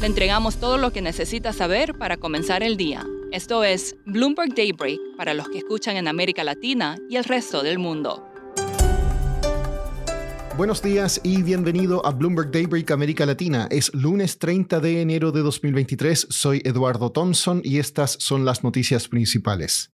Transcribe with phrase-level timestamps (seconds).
[0.00, 3.06] Le entregamos todo lo que necesita saber para comenzar el día.
[3.32, 7.78] Esto es Bloomberg Daybreak para los que escuchan en América Latina y el resto del
[7.78, 8.22] mundo.
[10.58, 13.68] Buenos días y bienvenido a Bloomberg Daybreak América Latina.
[13.70, 16.26] Es lunes 30 de enero de 2023.
[16.28, 19.95] Soy Eduardo Thompson y estas son las noticias principales.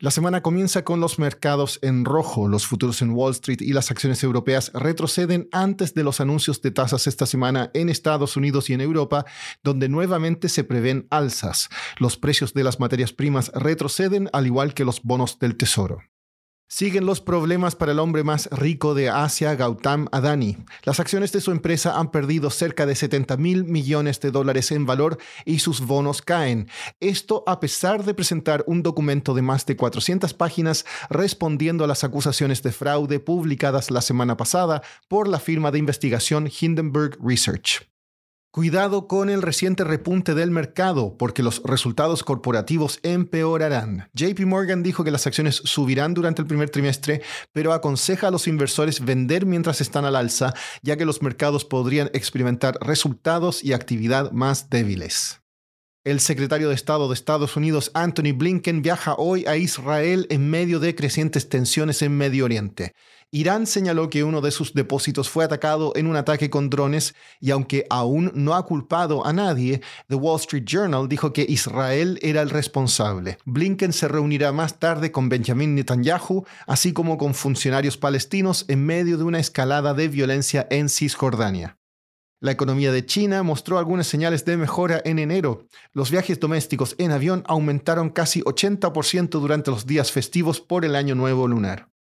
[0.00, 2.48] La semana comienza con los mercados en rojo.
[2.48, 6.72] Los futuros en Wall Street y las acciones europeas retroceden antes de los anuncios de
[6.72, 9.24] tasas esta semana en Estados Unidos y en Europa,
[9.62, 11.68] donde nuevamente se prevén alzas.
[11.98, 16.02] Los precios de las materias primas retroceden, al igual que los bonos del Tesoro.
[16.74, 20.56] Siguen los problemas para el hombre más rico de Asia, Gautam Adani.
[20.82, 24.84] Las acciones de su empresa han perdido cerca de 70 mil millones de dólares en
[24.84, 26.68] valor y sus bonos caen.
[26.98, 32.02] Esto a pesar de presentar un documento de más de 400 páginas respondiendo a las
[32.02, 37.93] acusaciones de fraude publicadas la semana pasada por la firma de investigación Hindenburg Research.
[38.54, 44.08] Cuidado con el reciente repunte del mercado, porque los resultados corporativos empeorarán.
[44.14, 47.20] JP Morgan dijo que las acciones subirán durante el primer trimestre,
[47.52, 52.10] pero aconseja a los inversores vender mientras están al alza, ya que los mercados podrían
[52.14, 55.43] experimentar resultados y actividad más débiles.
[56.04, 60.78] El secretario de Estado de Estados Unidos, Anthony Blinken, viaja hoy a Israel en medio
[60.78, 62.92] de crecientes tensiones en Medio Oriente.
[63.30, 67.52] Irán señaló que uno de sus depósitos fue atacado en un ataque con drones y
[67.52, 72.42] aunque aún no ha culpado a nadie, The Wall Street Journal dijo que Israel era
[72.42, 73.38] el responsable.
[73.46, 79.16] Blinken se reunirá más tarde con Benjamin Netanyahu, así como con funcionarios palestinos en medio
[79.16, 81.78] de una escalada de violencia en Cisjordania.
[82.44, 85.66] La economía de China mostró algunas señales de mejora en enero.
[85.94, 91.14] Los viajes domésticos en avión aumentaron casi 80% durante los días festivos por el Año
[91.14, 91.93] Nuevo Lunar.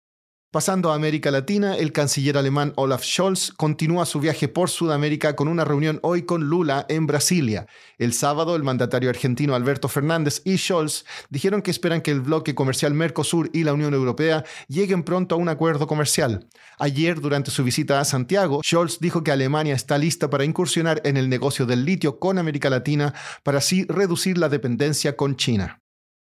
[0.54, 5.48] Pasando a América Latina, el canciller alemán Olaf Scholz continúa su viaje por Sudamérica con
[5.48, 7.66] una reunión hoy con Lula en Brasilia.
[7.98, 12.54] El sábado, el mandatario argentino Alberto Fernández y Scholz dijeron que esperan que el bloque
[12.54, 16.48] comercial Mercosur y la Unión Europea lleguen pronto a un acuerdo comercial.
[16.78, 21.18] Ayer, durante su visita a Santiago, Scholz dijo que Alemania está lista para incursionar en
[21.18, 25.83] el negocio del litio con América Latina para así reducir la dependencia con China.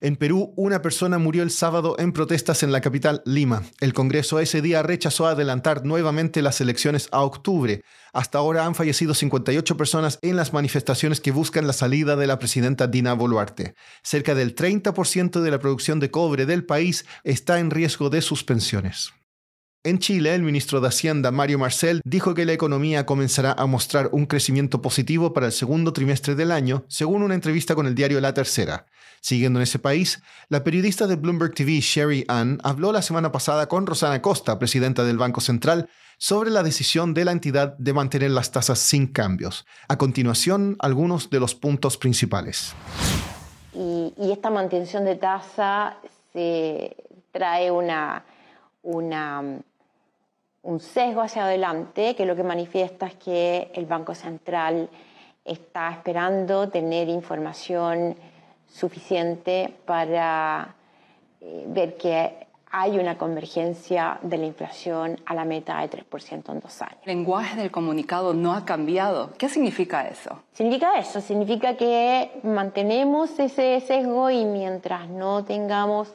[0.05, 3.63] En Perú, una persona murió el sábado en protestas en la capital, Lima.
[3.81, 7.83] El Congreso ese día rechazó adelantar nuevamente las elecciones a octubre.
[8.13, 12.39] Hasta ahora han fallecido 58 personas en las manifestaciones que buscan la salida de la
[12.39, 13.77] presidenta Dina Boluarte.
[14.03, 19.15] Cerca del 30% de la producción de cobre del país está en riesgo de suspensiones.
[19.87, 24.09] En Chile, el ministro de Hacienda, Mario Marcel, dijo que la economía comenzará a mostrar
[24.13, 28.19] un crecimiento positivo para el segundo trimestre del año, según una entrevista con el diario
[28.23, 28.87] La Tercera.
[29.21, 33.69] Siguiendo en ese país, la periodista de Bloomberg TV, Sherry Ann, habló la semana pasada
[33.69, 38.31] con Rosana Costa, presidenta del Banco Central, sobre la decisión de la entidad de mantener
[38.31, 39.67] las tasas sin cambios.
[39.89, 42.73] A continuación, algunos de los puntos principales.
[43.75, 45.99] Y, esta mantención de tasa
[47.33, 48.25] trae una,
[48.83, 49.61] una
[50.65, 54.89] un sesgo hacia adelante que lo que manifiesta es que el Banco Central
[55.45, 58.17] está esperando tener información
[58.67, 60.75] suficiente para
[61.41, 62.45] eh, ver que
[62.77, 66.99] hay una convergencia de la inflación a la meta de 3% en dos años.
[67.05, 69.33] El lenguaje del comunicado no ha cambiado.
[69.39, 70.43] ¿Qué significa eso?
[70.53, 76.13] Significa eso, significa que mantenemos ese sesgo y mientras no tengamos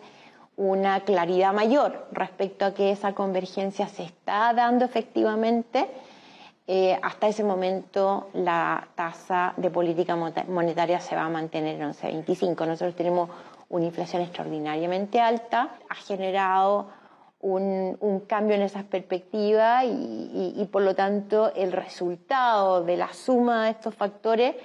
[0.59, 5.87] una claridad mayor respecto a que esa convergencia se está dando efectivamente.
[6.67, 12.67] Eh, hasta ese momento la tasa de política monetaria se va a mantener en 11,25.
[12.67, 13.29] Nosotros tenemos
[13.69, 16.89] una inflación extraordinariamente alta, ha generado
[17.39, 23.71] un, cambio en esas perspectivas y, por lo tanto el resultado de la suma de
[23.71, 24.55] estos factores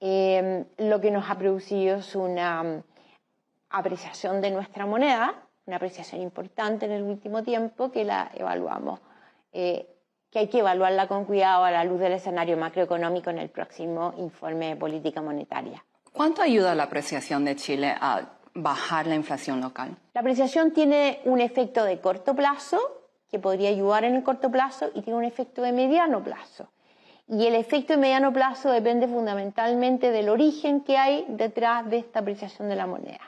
[0.00, 2.82] eh, lo que nos ha producido es una
[3.70, 5.34] apreciación de nuestra moneda,
[5.66, 9.00] una apreciación importante en el último tiempo que la evaluamos,
[9.52, 9.88] eh,
[10.30, 14.14] que hay que evaluarla con cuidado a la luz del escenario macroeconómico en el próximo
[14.18, 15.84] informe de política monetaria.
[16.12, 18.22] ¿Cuánto ayuda la apreciación de Chile a
[18.54, 19.96] bajar la inflación local?
[20.12, 22.78] La apreciación tiene un efecto de corto plazo,
[23.30, 26.68] que podría ayudar en el corto plazo, y tiene un efecto de mediano plazo.
[27.32, 32.18] y el efecto de mediano plazo depende fundamentalmente del origen que hay detrás de esta
[32.18, 33.20] apreciación de la moneda.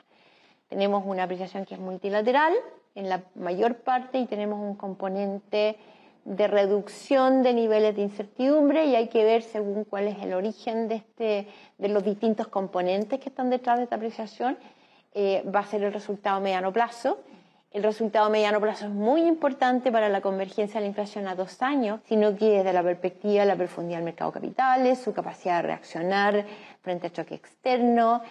[0.73, 2.51] Tenemos una apreciación que es multilateral
[2.95, 5.77] en la mayor parte y tenemos un componente
[6.25, 10.87] de reducción de niveles de incertidumbre y hay que ver según cuál es el origen
[10.87, 11.47] de, este,
[11.77, 14.57] de los distintos componentes que están detrás de esta apreciación,
[15.13, 17.19] eh, va a ser el resultado a mediano plazo.
[17.69, 21.35] El resultado a mediano plazo es muy importante para la convergencia de la inflación a
[21.35, 25.13] dos años, sino que desde la perspectiva de la profundidad del mercado de capitales, su
[25.13, 26.45] capacidad de reaccionar
[26.81, 28.23] frente a choque externo,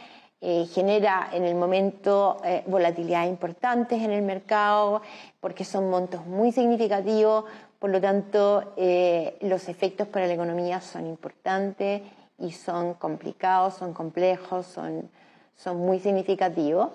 [0.44, 5.00] eh, genera en el momento eh, volatilidades importantes en el mercado,
[5.38, 7.44] porque son montos muy significativos,
[7.78, 12.02] por lo tanto eh, los efectos para la economía son importantes
[12.40, 15.08] y son complicados, son complejos, son,
[15.54, 16.90] son muy significativos.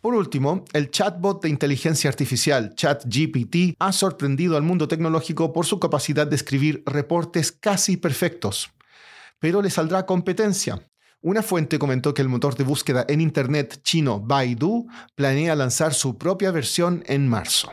[0.00, 5.80] Por último, el chatbot de inteligencia artificial ChatGPT ha sorprendido al mundo tecnológico por su
[5.80, 8.70] capacidad de escribir reportes casi perfectos.
[9.40, 10.80] Pero le saldrá competencia.
[11.24, 16.18] Una fuente comentó que el motor de búsqueda en Internet chino Baidu planea lanzar su
[16.18, 17.72] propia versión en marzo.